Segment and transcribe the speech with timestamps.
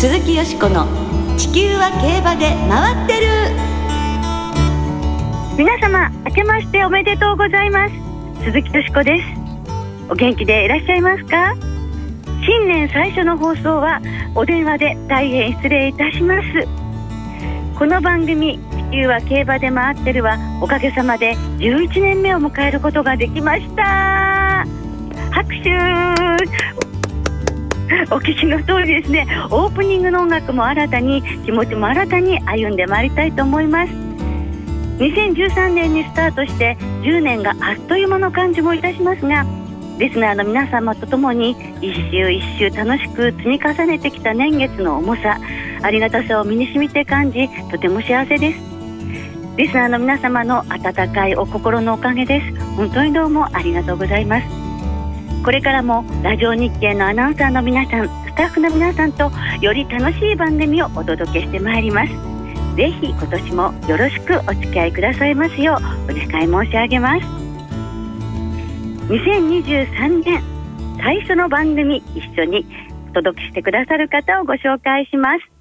[0.00, 0.86] 鈴木よしこの
[1.36, 3.26] 「地球は競馬で回ってる」
[5.58, 7.92] 皆様明けましておめでとうございます。
[8.42, 9.24] 鈴木よしこです。
[10.08, 11.54] お元気でいらっしゃいますか？
[12.46, 14.00] 新年最初の放送は
[14.34, 16.48] お電話で大変失礼いたします。
[17.78, 18.58] この番組
[18.90, 24.64] 地球は競馬で回ってるはおかげさまで11年目を迎えることができました。
[25.30, 26.89] 拍手。
[28.10, 33.92] お聞きの通りですねオープニングの音楽も新たに気持ちも新たに歩んでまいりたいと思います。
[34.98, 39.46] 2013年にスタートして10年があっという間の感じもいたしますが
[39.98, 45.38] リスナーの皆様とともに一週一週楽しく積み重ねてきた年月の重さ
[45.82, 48.60] ありがたさを身に染みて感じとても幸せです。
[49.56, 52.64] リスナーの皆様の温かいお心のおかげです。
[52.76, 54.69] 本当にどうもありがとうございます。
[55.42, 59.30] これからもラジオ日経のアナウンサーの皆さんスタッフの皆さんと
[59.62, 62.12] より楽しい番組をお届けしてまいります。
[62.76, 67.26] ぜひ今年もよろしくお付き合いくださいますようお願い申し上げます。
[69.08, 70.42] 2023年
[70.98, 72.66] 最初の番組一緒に
[73.10, 75.60] お届けしてくださる方をご紹介します。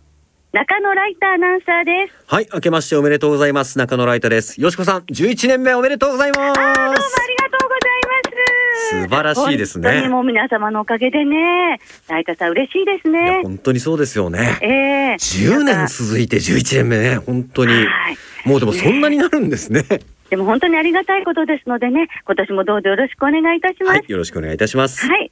[0.52, 2.26] 中野ライターアナウンサーです。
[2.28, 3.78] はい明けましておめでとうございます。
[3.78, 4.60] 中野ライターです。
[4.60, 6.40] よしこさん11年目おめでとうございます。
[6.40, 7.69] どうもありがとう
[8.90, 9.90] 素晴らしいですね。
[9.90, 11.80] 本当にもう皆様のおかげでね。
[12.08, 13.42] ライターさん嬉しいですね。
[13.44, 14.58] 本当にそうですよね。
[14.62, 15.14] ええ。
[15.16, 17.18] 10年続いて11年目ね。
[17.18, 17.74] 本当に。
[17.74, 18.18] はい。
[18.46, 19.84] もうでもそんなになるんですね。
[20.30, 22.08] でも本当にありがたいことですのでね。
[22.26, 23.90] 今年もどうぞよろしくお願いいたします。
[23.90, 25.06] はいよろしくお願いいたします。
[25.06, 25.32] はい。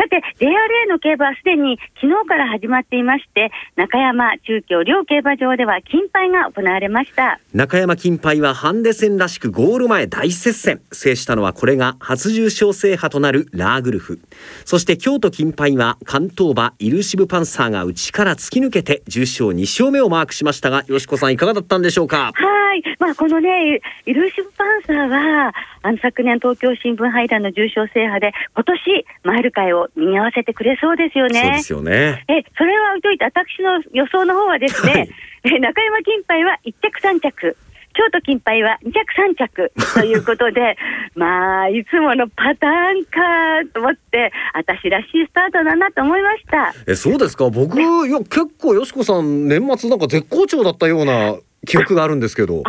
[0.00, 7.38] さて、JRA の競馬はすでに昨日から始まっていまして、中山中京両競馬場では金杯が行われました。
[7.52, 14.20] 中山金杯はハンデ戦らしくゴール前大接戦制したのはこれが初重賞制覇となるラーグルフ
[14.64, 22.32] そして京都金杯は関東馬イルシブパンサーが内から突き抜けて重賞2勝目をマークしましたがよしこさんいかがだったんでしょうか？
[22.34, 22.82] はい。
[23.00, 25.52] まあ、このね、イルーシブパンサーは、
[25.82, 31.40] あの、昨年東京新聞杯団の重賞制覇で、今年、マイル会を見合わせてくれそうですよね。
[31.42, 35.08] そうですよねえ、それは置いといて、私の予想の方はですね、はい
[35.42, 37.56] え中山金杯は1着3着。
[37.92, 40.76] 京都金杯は2着3着ということで、
[41.16, 46.72] まあ、いつものパターンかと思って、私らしいスタートだなと思いました。
[46.86, 47.48] えそうですか？
[47.50, 51.34] 僕いや結構よしこさん年末なんか絶好調だったような
[51.66, 52.62] 記憶があるんですけど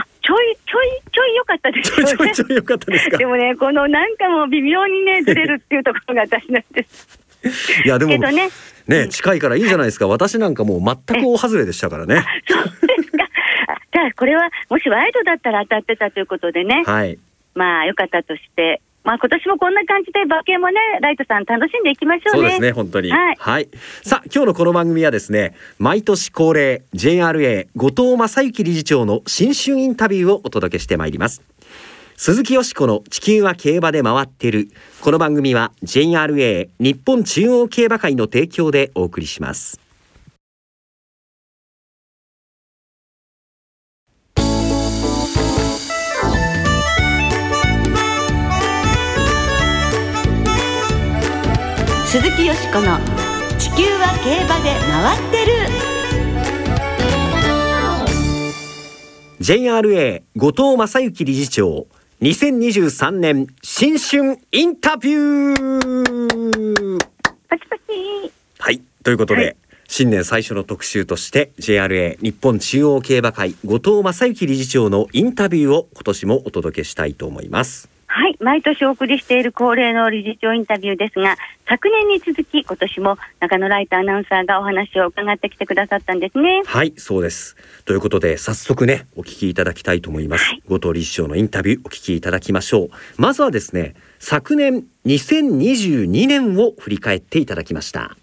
[1.51, 2.05] かったですよね。
[2.05, 2.55] ちょいちょい。
[2.55, 3.17] 良かったですか？
[3.17, 7.19] でもね、このなんかもう微妙にね、 ずれるっていうところが私なんです。
[7.83, 8.49] いやでもね、
[8.87, 10.07] ね近いからいいじゃないですか。
[10.07, 12.23] 私なんかもう全く大外れでしたからね。
[12.47, 13.23] そうですか。
[13.67, 17.17] あじゃあ、これはもしワイドだったら当たってたということでね、はい。
[17.55, 22.37] まあ、良かったとして、まあ、今年もこんな感じで馬券もね、ライトさん楽しんでいきましょね。
[22.37, 23.11] そううですね本当に。
[23.11, 23.69] はい。
[24.03, 31.41] さあ今日のこの番組はですね毎年恒例 JRA 後藤正幸理事長の新春インタビューをお届けしてまいります。
[32.15, 34.67] 鈴木よしこの地球は競馬で回ってる。
[35.01, 39.81] この番組は JRA 日本中央競馬会の提供でお送りします
[52.11, 52.99] 鈴木よしこの
[53.57, 55.53] 「地球は競馬で回ってる」
[59.39, 61.87] JRA 後藤正幸理事長
[62.21, 66.99] 2023年新春インタビュー。
[67.47, 67.81] パチパチ。
[68.59, 69.55] はいということで、はい。
[69.87, 78.35] 新年最初の特集として JRA 日本中央競馬会後藤正幸理事長のインタビューを今年もお届けしたいと思いますはい。
[78.41, 81.37] 毎年お送りしている恒例の理事長インタビューですが、
[81.71, 86.61] 昨年に続き今年も中野ライトアナウンサーがお話を伺ってきてくださったんですね。
[86.65, 87.55] はいそうです
[87.85, 98.17] ということで早速ねお聞きいただきたいと思います、はい後藤理事長のインタビューお聞きいただきましょうまずはですね昨年2022年を振り返っていただきました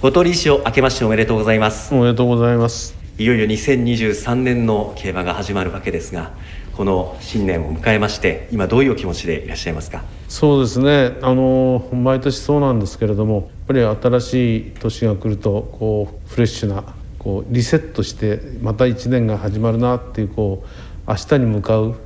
[0.00, 2.96] 後藤理事長明けましておめでとうございますおめでとうございます。
[3.18, 6.30] いよいよ2023年の競馬が始まるわけですが
[6.78, 10.04] この新年を迎えまして今どういうお気持ちでいらっしゃいますか？
[10.28, 11.18] そうですね。
[11.22, 16.84] あの毎年そうなんですけれども、やっぱり新しい年が来るとこうフレッシュな
[17.18, 21.96] こうリセットしてまた一年が始まるなっていうこう明日に向かう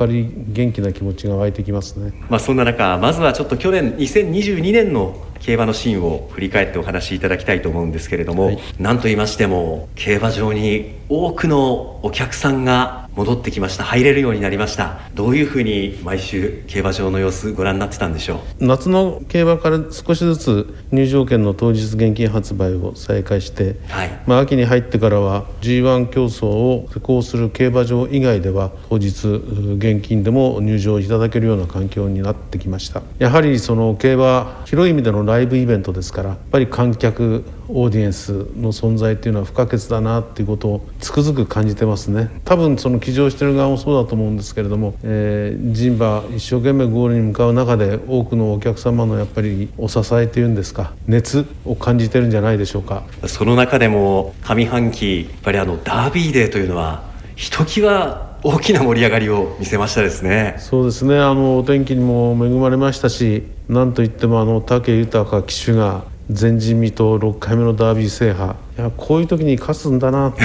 [0.00, 2.14] 明るい元気な気持ちが湧いてきますね。
[2.30, 13.84] まあそんな中まずはちょっと去年2022年の競馬のシーンを振り返ってお話しいただきたいと思うんですけれども、はい何と言いましても競馬場に多くのお客さんが戻ってきました。
[13.84, 15.00] 入れるようになりました。
[15.14, 18.66] どういうふうに毎週競馬場の様子ご覧になってたんでしょう？
[18.66, 33.02] 夏の競馬から少しずつ入場券の当日現金発売を再開して、はい、まあ、秋に入ってからは G1 競争を施行する競馬場以外では当日現金でも入場いただけるような環境になってきました。
[33.18, 42.30] やはりその競馬広い意味でのライブイベントですからやっぱり観客オーディエンスの存在っていうのは不可欠だなっていうことをつくづく感じてますね。
[42.44, 53.04] 多分その騎乗してる側もそうだと思うんですけれども、えー、人馬一生懸命ゴールに向かう中で多くのお客様のやっぱりお支えというんですか熱を感じてるんじゃないでしょうか。
[53.26, 57.02] その中でも上半期やっぱりあのダービーデーというのは
[57.36, 60.56] ひときわ大きな盛り上がりを見せましたですね。
[60.58, 61.18] そうですね。
[61.18, 68.54] あのお天気にも恵まれましたしなんといってもあの武豊騎手が前人未到6回目のダービー制覇。
[68.78, 70.42] いやこういう時に勝つんだなって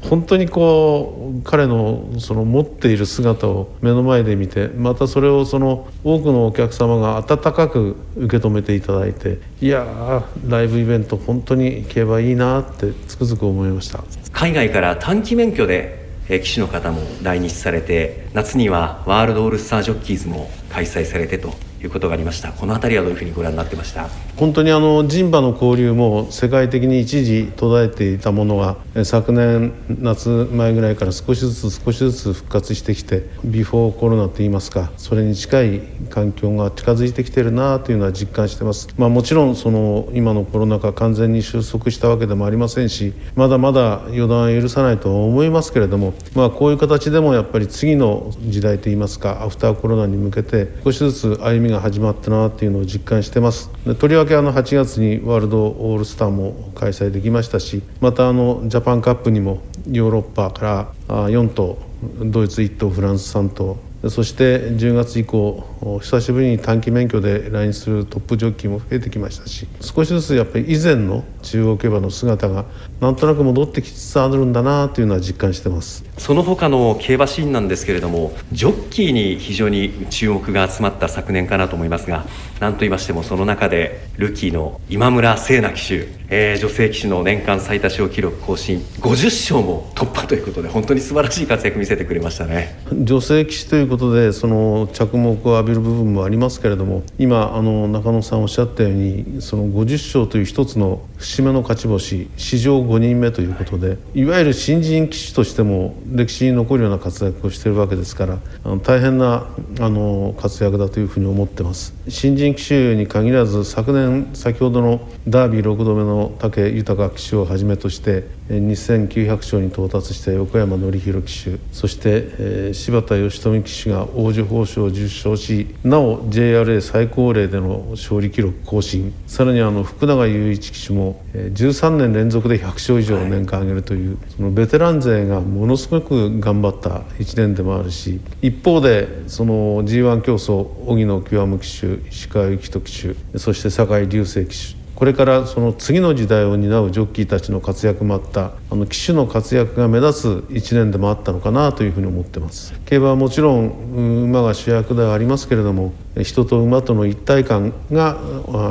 [0.08, 14.02] 本当にこう彼のその持っている姿を目の前で見てまたそれをその多くのお客様が温かく受け止めていただいていやライブイベント本当に競馬いいなってつくづく思いました。
[14.32, 21.52] 海外から短期免許で騎手の方も来日されて夏にはワールドオールスタージョッキーズも開催されてと
[21.82, 22.52] いうことがありました。
[22.52, 24.08] この辺りはどういうふうにご覧になってました？
[24.36, 35.80] 本当にあの人馬の交流も世界的に一時途絶えていたものが昨年夏前ぐらいから少しずつ少しずつ復活してきてビフォーコロナといいますかそれに近い
[36.10, 53.70] 環境が近づいてきてるなというのは実感してます、まあ、もちろんその今のコロナ禍完全に収束したわけでもありませんしまだまだ予断は許さないと思いますけれども、まあ、こういう形でもやっぱり次の時代といいますかアフターコロナに向けて少しずつ歩みが始まったなっていうのを実感してます。
[53.98, 59.60] とりわけあの8月にワールドオールスターも開催できましたしまたあのジャパンカップにも
[59.90, 61.78] ヨーロッパから4頭
[62.24, 63.78] ドイツ1頭フランス3頭
[64.10, 65.64] そして10月以降
[66.02, 72.64] 久しぶりに短期免許で来日するトップジョッキーも増えてきましたし少しずつやっぱり以前の中央競馬の姿が
[73.00, 76.04] なんとなく戻ってきつつあるんだなというのは実感してます。
[76.22, 82.24] その他の競馬シーンなんですけれどもジョッキーに非常に注目が集まった昨年かなと思いますが
[82.60, 92.78] 何と言いましてもその中でルキーの今村聖奈騎手、えー、女性騎手の年間最多勝記録更新50勝も突破ということで本当に素晴らしい活躍見せてくれましたね。
[92.92, 109.46] 女性騎手ということでその着目を浴びる部分もありますけれども今あの中野さんおっしゃったようにその50勝という一つの節目の勝ち星史上5人目ということでいわゆる新人騎手としても歴史に残るような活躍をしているわけですからあの大変な
[109.80, 111.94] あの活躍だというふうに思ってます。
[112.08, 118.26] 新人騎手に限らず昨年先ほどのダービー6度目の武豊騎手をはじめとして
[118.58, 129.14] 2900勝に到達した横山典弘騎手そして、えー、柴田義富騎手が王子褒章を受賞しなお JRA 最高齢での勝利記録更新。
[129.26, 158.20] さらにあの福永雄一騎手も、えー、13年連続で100勝以上年間上げるという、はい、そのベテラン勢がものすごく頑張った1年でもあるし一方でその G1 競争荻野極騎手石川幸人騎手そして酒井隆成騎手これからその次の時代を担うジョッキーたちの活躍もあったあの騎手の活躍が目立つ1年でもあったのかなというふうに思ってます競馬はもちろん馬が主役ではありますけれども人と馬との一体感が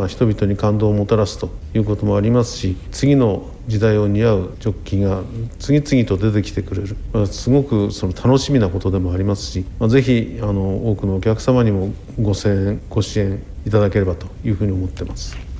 [0.07, 5.23] 人々に感動をもたらすということもありますし次の時代を似合うジョッキーが
[5.59, 11.91] 次々と出てきてくれる、まあ、すごくその楽しみなことでもありますし、まあ、ぜひあの多くのお客様にも
[12.21, 15.50] ご声援ご支援いただければというふうに思ってます。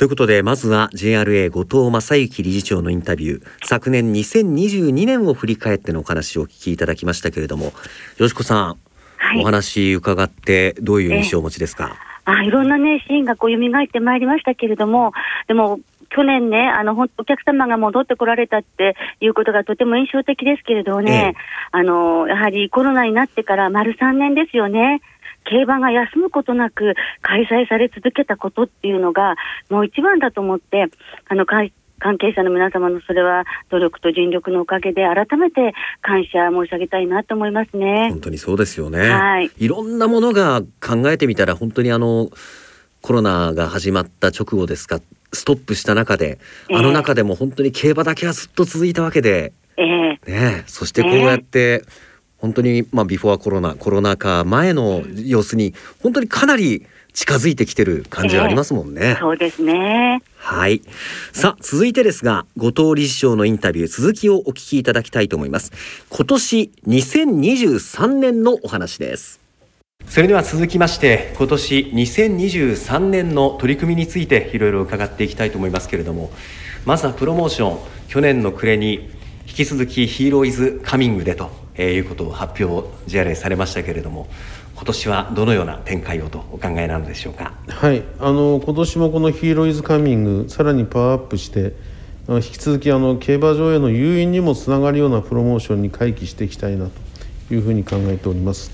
[0.00, 3.46] ということでまずは JRA 後藤正幸理事長のインタビュー。
[3.66, 7.74] 昨年2022年を振り返ってのお話をお聞きいただきましたけれども
[8.16, 8.78] よしこさん、
[9.18, 11.96] はい、お話伺ってどういう印象をお持ちですか？
[12.24, 15.12] あいろんなねシーンがこう蘇ってまいりましたけれども
[15.48, 25.02] でも去年ね、あの、お客様が戻ってこられたっていうことがとても印象的ですけれどね、ええ、あの、やはりコロナになってから丸3年ですよね。
[25.44, 29.36] 競馬が休むことなく開催され続けたことっていうのが、
[29.68, 30.86] もう一番だと思って、
[31.28, 31.70] あの、関
[32.18, 38.08] 係者の皆様のそれは努力と尽力のおかげで改めて感謝申し上げたいなと思いますね。
[38.10, 39.10] 本当にそうですよね。
[39.10, 39.50] はい。
[39.58, 42.30] いろんなものが考えてみたら本当にあの
[43.02, 45.00] コロナが始まった直後ですか
[45.32, 46.38] ストップした中で、
[46.72, 52.09] あの中でも本当に競馬だけはずっと続いたわけで、えー、ねそしてこうやって、えー
[52.40, 59.00] 本当にまあビフォーコロナコロナ禍前の様子に本当にかなり近づいてきてる感じがありますもんね。
[59.00, 60.22] えー、そうですね。
[60.36, 60.82] はい。
[61.32, 65.72] さあ、続いてですが、後藤理事長のインタビュー続きをお聞きいただきたいと思います。
[66.08, 69.40] 今年2023年のお話です。
[70.06, 76.30] それでは続きまして今年2023年の取り組みについていろいろ伺っていきたいと思いますけれども
[76.84, 77.78] まずはプロモーション
[78.08, 79.10] 去年の暮れに
[79.50, 84.28] 引き続きヒーローイズカミングでということを発表 JRA されましたけれども
[84.76, 87.52] 今年はどのような展開をとお考えなのでしょうか？
[87.68, 88.04] はい。
[88.20, 91.74] あの今年もこのヒーローイズカミングさらにパワーアップして
[92.28, 96.88] 引き続きあの競馬場への誘引にもつながるようなプロモーションに回帰していきたいな
[97.48, 98.70] というふうに考えております、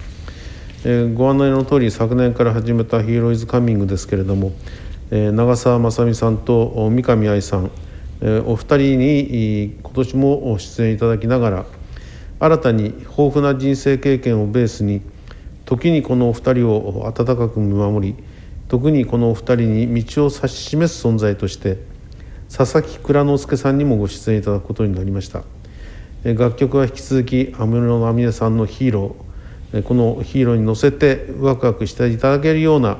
[0.84, 4.52] えー、ご案内の通り昨年から始めたヒーローイズカミングですけれども、
[5.10, 7.70] えー、長澤まさみさんと三上愛さん、
[8.46, 11.66] お二人に今年も出演いただきながら
[12.38, 15.02] 新たに豊富な人生経験をベースに
[15.64, 18.24] 時にこのお二人を温かく見守り
[18.68, 21.78] 特にこのお二人に道を指し示す存在として
[22.54, 25.42] 佐々木蔵之介さんにもご出演いただくことになりました。
[26.34, 32.98] 楽曲は引き続き安室奈美恵さんの「ヒーロー」このヒーローに乗せてワクワクしていただけるような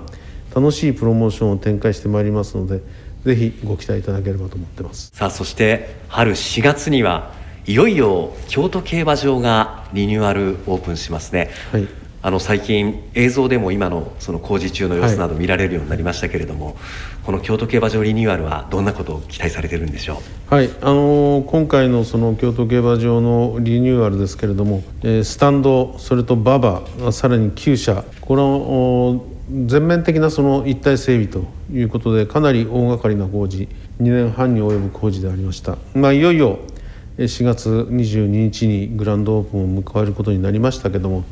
[0.55, 2.83] 楽しいプロモーションを展開してまいりますので
[3.27, 5.11] ぜひご期待いただければと思ってます。
[5.13, 7.33] さあそして春4月には
[7.67, 11.89] いよいよ京都競馬場がリニューアルオープンしますね、はい、
[12.23, 16.75] あの最近映像でも今のその工事中の様子など見られるようになりましたけれども、はい、
[17.25, 20.55] この京都競馬場リニューアルはどんなことを期待されてるんでしょう？
[20.55, 20.71] はい。
[20.81, 29.25] あのー、今回のその京都競馬場のリニューアルですけれども、えー、スタンドそれと馬場さらに厩舎この
[29.67, 33.69] 全面的なその一体整備ということでかなり大掛かりな工事
[34.01, 36.59] 2年半に及ぶ工事でありました、まあ、いよいよ
[37.19, 41.25] 4月22日にグランドオープンを迎えることになりましたけども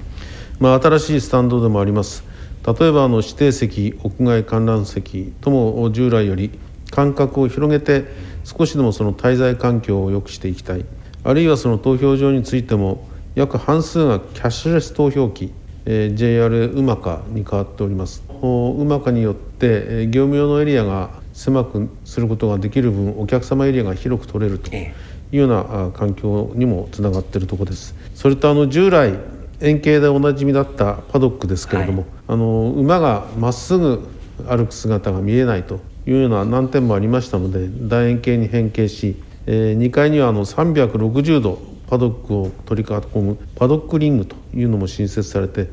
[0.60, 2.24] まあ、新しいスタンドでもあります。
[2.64, 6.58] 例えばあの指定席屋外観覧席とも従来より
[6.90, 8.04] 間隔を広げて
[8.44, 10.84] 少しでもその滞在環境を良くしていきたい。
[11.24, 15.52] あるいはその投票所についても約半数がキャッシュレス投票機、
[15.86, 18.22] えー、JR うまかに変わっております。
[18.42, 24.92] うまかによって、えー、業務用のエリアが狭くすることができる分お客様エリアが広く取れるとい
[25.32, 27.94] うような環境にもつながっているところです。
[28.14, 29.18] それとあの従来
[29.60, 34.06] 円形でおなじみだったパドックですけれども、はい、あの馬がまっすぐ
[34.48, 45.68] 歩く姿が見えないというような難点もありましたので楕円形に変形し、えー、2階にはあの360度パドックを取り囲むパドックリングというのも新設されて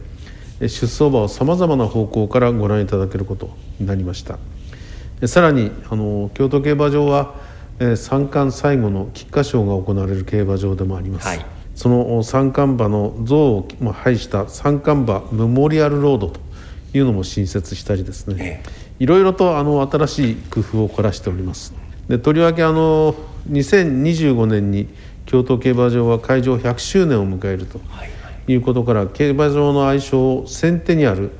[0.60, 3.50] 出走馬をさまざまな方向からご覧いただけること
[3.80, 4.38] になりました。
[5.28, 7.36] さらにあの京都競馬場は
[7.96, 11.46] 三冠最後の菊花賞が行われる競馬場でもあります、はい。
[11.76, 16.40] その三冠馬の像を配した三冠馬メモリアルロードと
[16.94, 18.62] いうのも新設したりですね、
[19.00, 21.74] いろいろとあの新しい工夫を凝らしております。
[22.08, 23.16] でとりわけあの
[23.50, 24.90] 2025年に
[25.26, 27.80] 京都競馬場は開場100周年を迎えると
[28.48, 28.56] い。
[28.56, 31.32] うことから、競馬場の愛称センテニアル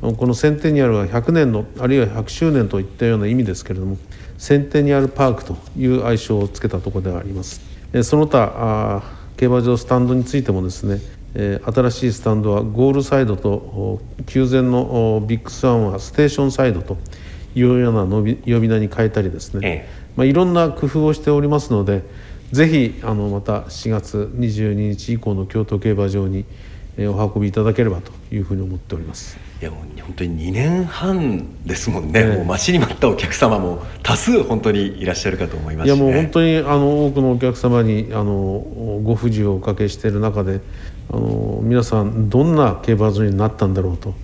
[0.00, 3.98] このセンテニアルは100年のあるいは100周年といったような意味ですけれども
[4.38, 7.60] センテニアルパークという愛称をつけたところではあります。
[8.02, 9.02] その他
[9.36, 11.00] 競馬場スタンドについてもですね、
[11.34, 16.96] えー、新しいスタンドはゴールサイドと従前のビッグスワンはステーションサイドと
[17.54, 22.02] いうような呼び呼び名に変えたりですね、ええ、まあ、いろんな工夫をしておりますので
[22.52, 26.44] ぜひあのまた4月22日以降の京都競馬場に
[26.98, 29.38] お運びいただければというふうに思っております。
[29.60, 40.60] いやもう本当に2年半ですもんね、もう待ちに待ったお客様も多数本当にいらっしゃるかと思います、ね、いやもう本当にあの多くのお客様にあのご不自由をおかけしている中で
[41.10, 44.14] あの皆さんどんな競馬場になったんだろうと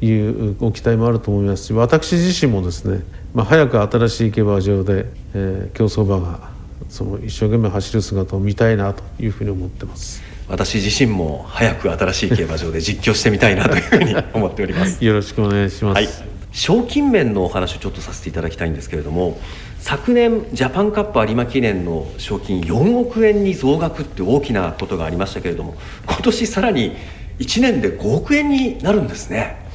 [0.00, 3.02] いうご期待もあると思いますし私自身もですね、
[3.34, 6.55] まあ、早く新しい競馬場で、えー、競走馬が
[6.88, 10.22] その一生懸命走る姿を見たいなというふうに思ってます。
[10.48, 15.02] 私自身も早く新しい競馬場で実況してみたいなというふうに思っております。
[15.04, 16.08] よろしくお願いします、はい、
[16.52, 19.38] 賞金面のお話をちょっとさせていただきたいんですけれども
[19.80, 25.74] 昨年ジャパンカップ有馬記念の賞金4億円に増額って大きなことがありましたけれども
[26.06, 26.92] 今年さらに
[27.40, 29.66] 1年で5億円になるんですね。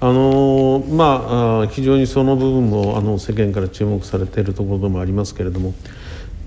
[0.00, 5.74] あのまあ非常にその部分もあの世間から注目されているところでもありますけれども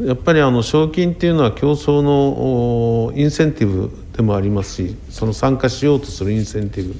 [0.02, 6.94] やっぱりあの賞金っていうのは競争のインセンティブでもありますしその参加しようとするインセンティ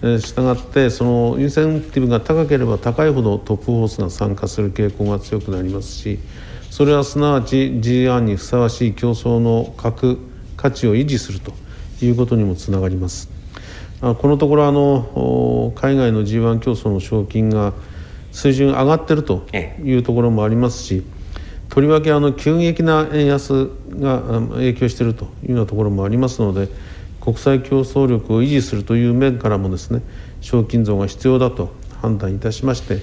[0.00, 6.20] ブしたがってそのインセンティブが高ければ高いほどトップホースが参加する傾向が強くなりますし
[6.70, 10.18] それはすなわち G1 にふさわしい競争の格
[10.56, 11.52] 価値を維持すると
[12.02, 13.28] いうことにもつながります。
[14.00, 17.72] このところあの海外の G1 競争の賞金が
[18.32, 19.46] 水準上がってると
[19.84, 21.04] いうところもありますし、
[21.72, 26.68] とりわけあの急激な円安が影響しているというようなところもありますので
[27.18, 30.02] 国際競争力を維持するという面からもですね
[30.42, 33.00] 賞金増が必要だと判断いたしまして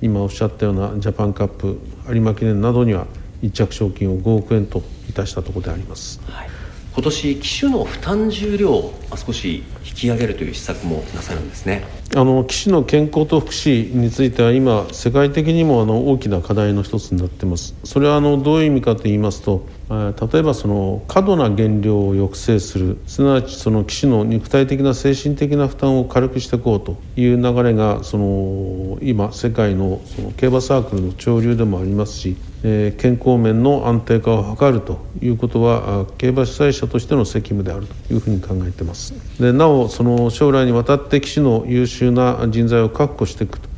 [0.00, 3.06] 今おっしゃったようなジャパンカップ有馬記念などには
[3.42, 6.18] 一着賞金を5億円といたしたところであります。
[6.24, 6.55] はい
[6.96, 11.84] 今年機種の負担重量を少し引き上げるという施策もなさるんですね。
[12.16, 17.74] あの機種の健康と福祉については今世界的にもあの大きな課題の一つになってます。
[17.84, 22.96] それはあのどういう意味かと言いますと例えばその過度な減量を抑制する。
[23.06, 43.68] すなわちその騎手の肉体的な精神的な負担を軽くしていこうという流れがその今世界のその競馬サークルの潮流でもありますし、えー、健康面の安定化を図るということは競馬主催者としての責務であるというふうに考えていますでなおその将来にわたって騎手の優秀な人材を確保していくと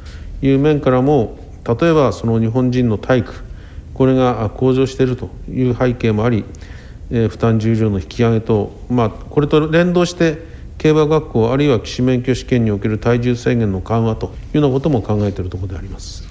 [0.40, 3.34] いう面からも例えばその日本人の体育
[3.92, 6.46] これが向上しているという背景もあり、
[7.10, 10.38] えー、負担重量の引き上げと、まあ、これと連動して
[10.78, 16.27] 競馬学校あるいは騎士免許試験における体重制限の緩和というようなことも考えているところであります。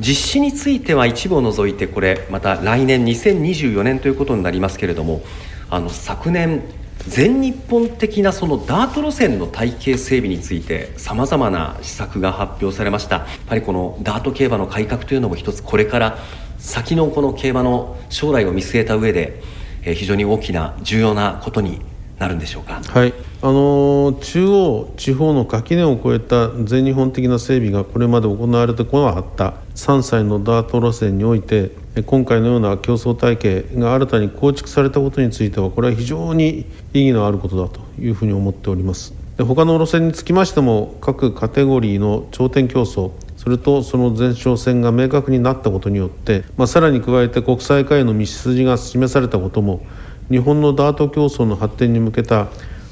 [0.00, 5.22] 実施については一部を除いてこれまた来年2024年ということになりますけれども
[5.70, 6.62] あの昨年
[6.98, 13.16] 全日本的なそのダート路線の体系整備についてさまざまな施策が発表されました。
[13.16, 16.18] やっぱりこのダート競馬の改革というのも一つこれから
[16.58, 19.42] 先のこの競馬の将来を見据えた上で、
[19.82, 21.80] 非常に大きな重要なことに
[22.18, 22.80] なるんでしょうか？
[22.84, 31.70] はい、あのー、中央地方の垣根を越えた全日本的な整備がこれまで行われてこなかった3歳のダート路線において
[32.06, 39.14] 今回のような競争体系が新たに構築されたことについてはこれは非常に意義のあることだというふうに思っております。
[39.36, 49.86] で他の路線につきましても各カテゴリーの頂点競争それとその前哨戦が明確になったことによって、まあ、さらに加えて国際化への道筋が示されたことも
[50.30, 52.48] 日本のダート競争の発展に向けた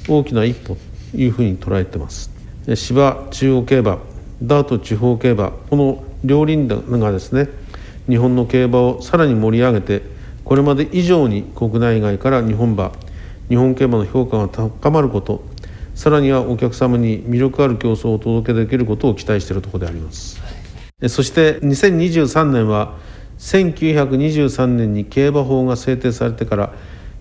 [0.07, 0.77] 大きな一歩
[1.11, 2.31] というふうに捉えています
[2.75, 3.99] 芝中央競馬
[4.41, 7.49] ダート地方競馬この両輪がですね
[8.07, 10.01] 日本の競馬をさらに盛り上げて
[10.43, 12.91] これまで以上に国内外から日本馬
[13.49, 15.43] 日本競馬の評価が高まること
[15.97, 20.39] さらにはお客様に魅力ある競争をお届けできることを期待しているところであります。
[21.09, 22.97] そして2023年は
[23.39, 26.73] 1923年に競馬法が制定されてから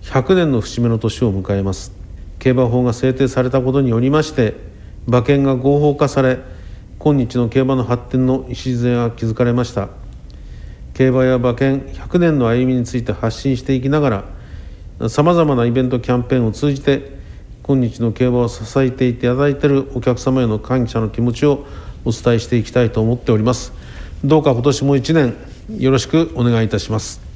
[0.07, 1.93] 100年の節目の年を迎えます。
[2.39, 4.55] 競馬法が制定されたことによりまして
[5.09, 6.39] 馬券が合法化され
[7.01, 9.89] 今日の競馬の発展の礎が築かれました。
[10.95, 14.25] 競馬や馬券100年の歩みについて発信していきなが
[15.01, 17.19] らさまざまなイベントキャンペーンを通じて
[17.65, 21.67] 今日の競馬を支えていただいているお客様への感謝の気持ちを
[22.05, 23.73] お伝えしていきたいと思っております。
[24.25, 25.37] どうか今年も1年
[25.79, 27.36] よろしくお願いいたします。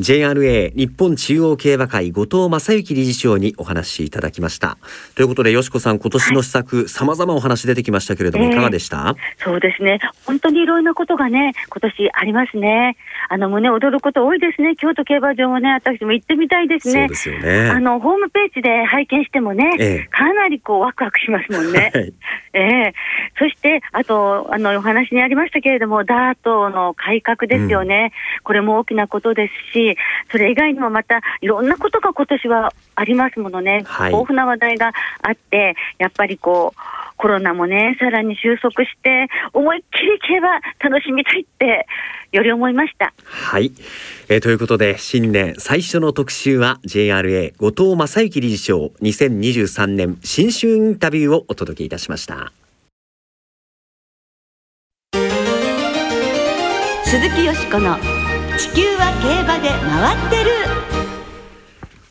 [0.00, 4.76] JRA 日本中央競馬会後藤正幸理事長にお話しいただきました。
[5.14, 10.00] ということでよしこさん今年の施策さまざまお話出てきましたけれども、いかがでした、そうですね。
[10.26, 12.96] 本当にいろんなことがね今年ありますね。
[13.28, 14.74] あの胸躍ること多いですね。
[14.74, 16.94] 京都競馬場もね私も行ってみたいですね。
[16.94, 17.70] そうですよね。
[17.70, 22.12] あのホームページで拝見してもね、ええ、かなりこうワクワクしますもんね、 はい、
[22.54, 22.94] ええ。
[23.38, 29.83] そしてあとあのお話にありましたけれどもダートの改革ですよね、うん、これも大きなことですし
[30.30, 34.92] それ以外にもまたいろんなことが今年はありますものね、はい、豊富な話題が
[35.22, 36.80] あって、やっぱりこう、
[37.16, 41.86] コロナもね、さらに収束して、思いっきり競馬楽しみたいって、
[42.32, 43.14] より思いました。
[43.24, 43.72] はい、
[44.28, 52.52] えー、ということで、新年最初の特集は JRA 後藤正幸理事長2023年新春インタビューをお届けいたしました。
[57.04, 57.96] 鈴木よしこの
[58.56, 60.83] 地球は競馬で回ってる。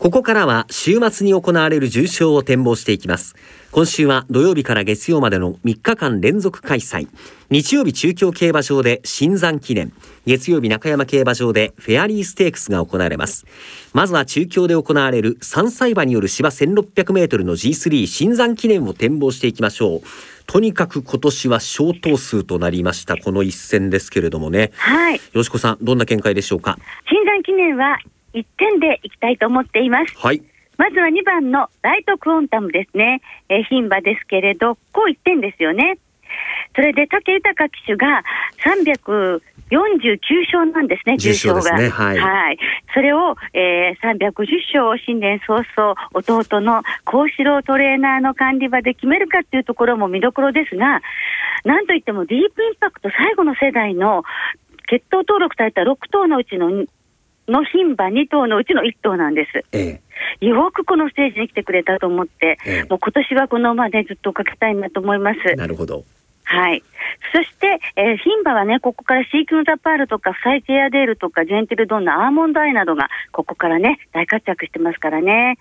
[0.03, 3.37] ここからは週末に行われる重賞を展望していきます。
[3.71, 7.07] 今週は土曜日から月曜までの3日間連続開催。
[7.49, 9.93] 日曜日中京競馬場で新山記念。
[10.25, 13.45] 月曜日中山競馬場でフェアリーステークスが行われます。
[13.93, 20.01] まずは中京で行われる3歳馬による芝 1600m の G3 新山記念を展望していきましょう。
[20.47, 24.73] とにかく今年は小頭数となりましたこの一戦ですけれどもね。
[24.75, 25.21] はい。
[25.31, 26.77] よしこさんどんな見解でしょうか？
[27.09, 27.97] 新山記念は
[28.33, 30.17] 1点でいきたいと思っています。
[30.17, 30.41] はい。
[30.77, 35.97] まずは2番のライトクオンタムですね、えー、牝馬ですけれどこう1点ですよね。
[36.75, 38.23] それで武豊騎手が
[38.65, 40.19] 349
[40.51, 41.61] 勝なんですね、重賞が。
[41.61, 42.57] 重賞ですねはい。
[42.93, 44.31] それを、えー、350
[44.67, 51.01] 勝を新年早々、弟の幸四郎トレーナーの管理場で決めるかっていうところも見どころですが、
[51.63, 54.23] なんといってもディープインパクト最後の世代の
[54.89, 56.85] 血統登録された6頭のうちの
[57.47, 59.65] の牝馬2頭のうちの1頭なんです。
[59.71, 60.01] え
[60.39, 65.39] よくこのステージに来てくれたと思って、ええもう今年はこの馬でずっとかけたいなと思います。
[65.51, 66.03] えなるほど。
[66.45, 66.83] はい。
[67.33, 75.57] そして、えー、牝馬はね、ここからシーキュンザパールとか、フサイチエアデールとか、ジェンティルドンナ、アーモンドアイなどが、ここからね、大活躍してますからね。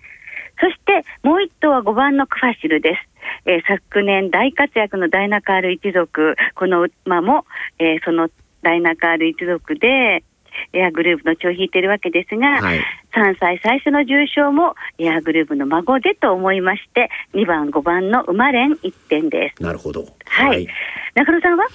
[0.60, 3.12] そして、もう一頭は5番のクファシルです。
[3.46, 7.46] えー昨年大活躍のダイナカール一族、この馬も、
[7.78, 8.28] えーその
[8.62, 10.24] ダイナカール一族で、
[10.72, 12.78] エアグループの血を引いているわけですが、はい。
[13.14, 19.62] 3歳最初の重賞もエアグループの孫でと思いまして、2番、5番の馬連1点です。
[19.62, 20.06] なるほど。
[20.24, 20.68] はいい
[21.14, 21.66] 中野さんは？
[21.66, 21.68] い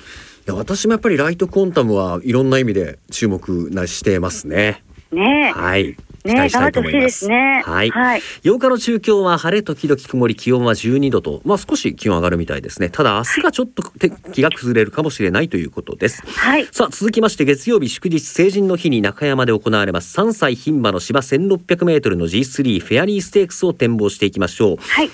[0.47, 4.81] や私もやっぱりライトコンタムはいろんな意味で注目なしてますね。
[5.11, 5.59] ねえ。
[5.59, 5.95] はい。
[6.27, 6.99] 期ね待したいと思いま。
[7.01, 7.89] ですすねはい。
[7.89, 12.89] はい8日の中京は晴れ時々曇り気温は12度とまあ少し気温上がるみたいですね。
[12.89, 16.23] ただ明日がちょっと天気が崩れるかもしれないということです。
[16.25, 16.65] はい。
[16.71, 24.77] さあ続きまして月曜日祝日成人の日に中山で行われます3歳牝馬の芝 1600m の G3 フェアリーステークスを展望していきましょう。
[24.77, 25.09] はい。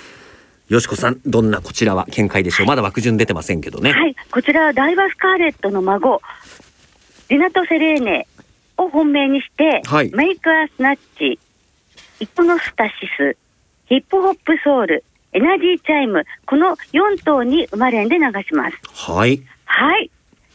[0.68, 2.66] よしこさんどんなこちらは見解でしょう？
[2.66, 3.92] まだ枠順出てませんけどね。
[3.92, 4.16] はい。
[4.30, 6.22] こちらはダイワスカーレットの孫、
[7.28, 8.26] リナト・セレーネ
[8.76, 11.38] を本命にして、はいメイク・ア・スナッチ、
[12.20, 13.36] イコノスタシス、
[13.86, 18.76] ヒップホップ・ソウル、エナジー・チャイム、この4頭に生まれんで流します。
[18.92, 19.42] はい。
[19.64, 20.10] はい。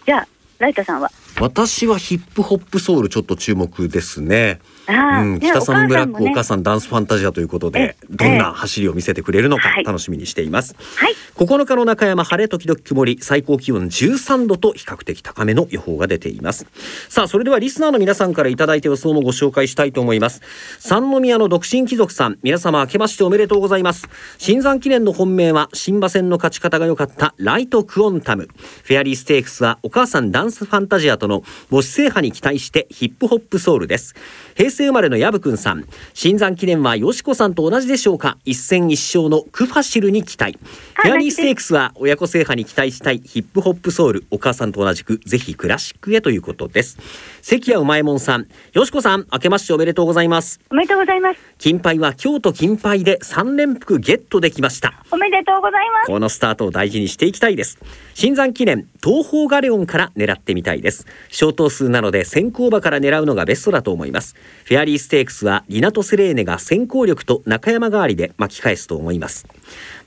[0.06, 0.28] じゃあ、
[0.60, 1.10] ライトさんは？
[1.40, 4.60] 私はヒップホップソウルちょっと注目ですね。
[4.88, 9.84] うん、キタサンブラックおお母さんダンスファンタジアということでえどんな走りを見せてくれるのかはい。
[9.84, 10.76] 楽しみにしています。
[10.96, 11.14] はい。
[11.36, 16.66] 9日の中山晴れ時々曇り最高気温13度と比較的高めの予報が出ています。
[17.08, 20.42] さあそれではリスナーの皆さんからいただいた予想もご紹介したいと思います。
[20.80, 24.10] 三宮の独身貴族さん皆様明けましておめでとうございます。
[24.38, 28.50] シンザン記念の本命は新馬戦の勝ち方が良かったライトクオンタム。
[28.84, 34.16] フェアリーステークスはお母さんダンスファンタジアとの母子制覇に期待してヒップホップソウルです。
[34.56, 35.86] 平成生まれのヤブくんさん。
[36.14, 38.38] 新山記念はよしこさんと同じでしょうか？
[38.44, 40.60] 一戦一勝のクファシルに期待。
[40.96, 44.26] フェアリーステークスは親子制覇に期待したいヒップホップソウル。
[44.32, 46.98] お母さんと同じくぜひクラシックへということです。
[47.42, 48.48] 関谷うまいもんさん。
[48.74, 50.60] よしこさん明けましておめでとうございます。
[50.70, 51.40] おめでとうございます。
[51.58, 55.04] 金杯は京都金杯で3連複ゲットできました。
[55.12, 56.08] おめでとうございます。
[56.08, 57.78] このスタートを大事にしていきたいです。
[58.14, 64.36] 新山記念東方ガレオンから狙ってみたいです小頭数なので先行馬から狙うのがベストだと思います。
[64.66, 69.48] フェアリーステークスはリナトセレーネが先行力と中山代わりで巻き返すと思います。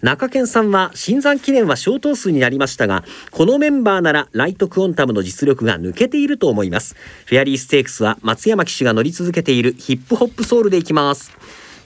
[0.02, 6.96] 中堅さんは新山記念は小頭数になりましたがこのメンバーならライトクオンタムの実力が抜けていると思います。
[7.26, 11.30] フェアリーステークスは松山騎手が乗り続けているヒップホップソウルでいきます。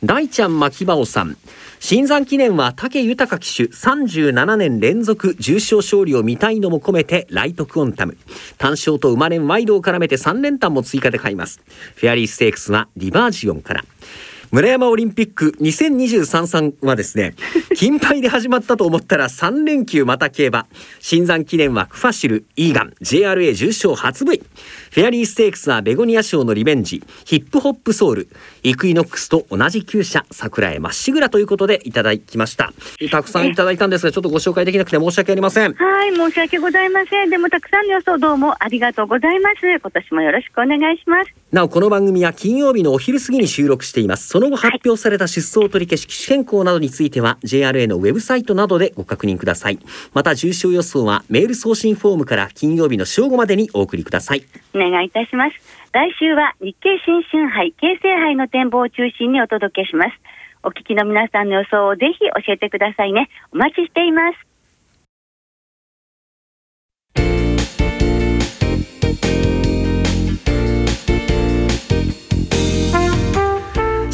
[0.05, 1.37] 大ちゃん牧場さん。
[1.79, 8.17] 新山記念は武豊騎手37年連続重賞勝利を見たいのも込めてライトクオンタム。
[8.59, 11.61] 単勝と生まれんワイドを絡めて3連単も追加で買います。
[11.95, 13.85] フェアリーステークスはリバージオンから。
[14.51, 17.35] 村山オリンピック2023さんはですね
[17.77, 20.67] 金杯で始まったと思ったら3連休また競馬。
[21.01, 22.95] 新山記念はクファシルイーガン。
[23.03, 24.43] JRA 重賞初 V
[24.93, 27.03] フェアリーステークスはベゴニア賞のリベンジ。
[27.25, 28.29] ヒップホップソウル。
[28.63, 32.73] イクイノックスと同じ厩舎桜井まっしぐらということでいただきました。
[33.11, 35.75] たくさんいただいたんですがちょっとご紹介できなくて申し訳ありません。
[35.75, 37.31] はい、申し訳ございません。
[37.31, 39.57] でもたくさんの予想どうもありがとうございます。
[39.63, 41.31] 今年もよろしくお願いします。
[41.53, 49.79] なおこの番組は金曜日のお昼過ぎに収録していますその後発表された出走取り消し機種変更などについては JRA のウェブサイトなどでご確認ください
[50.13, 55.57] また重賞予想はメール送信フォームから金曜日の正午までにお送りくださいお願いいたします。
[55.93, 60.11] 来週は日経新春杯、京成杯の展望を中心にお届けします。
[60.63, 63.31] お聞きの皆さんの予想をぜひ教えてくださいね。
[63.53, 64.46] お待ちしています。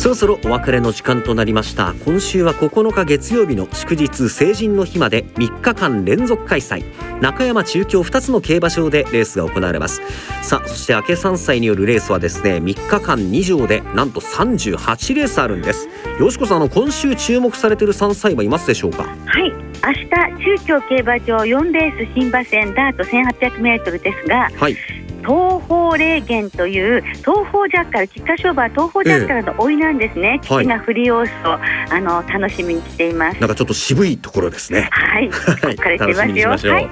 [0.03, 1.95] そろそろお別れの時間となりました。
[2.05, 6.83] 今週は9日月曜日の祝日成人の日まで3日間連続開催。
[7.21, 10.03] 中山中京2つの競馬場でレースが行われます。
[10.43, 15.89] さあそして明け3歳によるレースはですね3日間2場でなんと38レースあるんです。
[16.19, 19.05] よしこさんあの今週注目されている3歳馬いますでしょうか？
[19.05, 19.53] はい。
[19.85, 24.77] 明日、中京競馬場4レース新馬戦ダート1800メートルですが、はい
[25.23, 33.41] 東方霊源という東方ジャッカル菊花賞馬は東方ジャッカルの老いなんですね、父が振り下ろすと、あの楽しみにしています。
[33.41, 34.89] なんかちょっと渋いところですね。
[34.93, 35.31] はい。
[35.31, 35.77] はい。
[35.77, 36.91] これてますよ楽しみにしましょう、はい。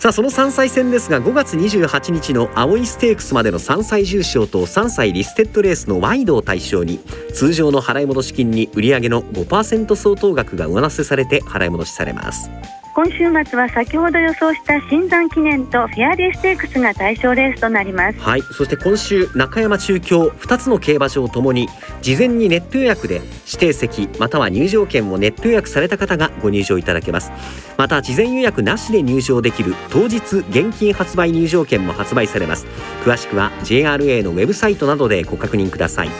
[0.00, 7.00] さあその3歳戦ですが5月28日の青いステークスまでの3歳重賞と3歳リステッドレースのワイドを対象に
[7.34, 12.50] 通常の払い戻し金に売上の5%相当額が上乗せされて払い戻しされます
[12.92, 18.18] 今週末は先ほど予想した新山記念とフェアリーステークスが対象レースとなります。
[18.18, 18.42] はい。
[18.42, 21.68] そして今週中山中京2つの競馬場ともに
[22.02, 27.30] 事前にネット予約で指定席または入場券をネット予約された方がご入場いただけます。
[27.76, 32.66] また事前予約なしで入場できる当日現金発売入場券も発売されます。
[33.04, 36.10] 詳しくは JRA のウェブサイトなどでご確認ください。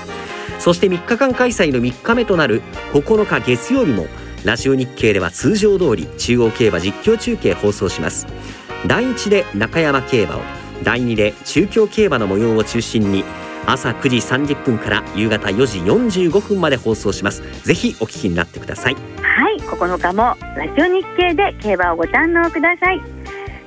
[0.60, 4.06] そして3日間開催の3日目となる9日月曜日も
[4.44, 8.26] ラジオ日経では通常通り中央競馬実況中継放送します。
[8.86, 10.40] 第1で中山競馬を
[10.82, 13.22] 第2で中京競馬の模様を中心に
[13.66, 17.42] 朝9時30分から夕方4時45分まで放送します。
[17.64, 18.94] ぜひお聞きになってください。
[18.94, 23.02] はい9日もラジオ日経で競馬をご堪能ください。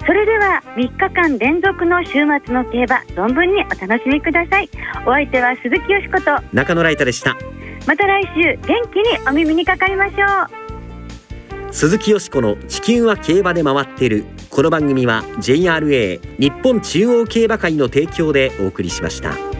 [0.06, 4.70] それでは3日間連続の週末の競馬存分にお楽しみください。
[5.06, 6.44] お相手は鈴木よしこと。
[6.52, 7.38] 中野ライタでした。
[7.86, 10.63] また来週元気にお耳にかかりましょう
[11.74, 19.53] 鈴木よしこの地球は競馬で回ってるこの番組は JRA 日本中央競馬会の提供でお送りしました。